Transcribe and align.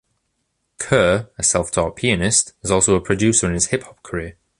Kerr, 0.79 1.29
a 1.37 1.43
self-taught 1.43 1.95
pianist, 1.95 2.53
is 2.63 2.71
also 2.71 2.95
a 2.95 3.01
producer 3.01 3.45
in 3.45 3.53
his 3.53 3.67
hip-hop 3.67 4.01
career. 4.01 4.35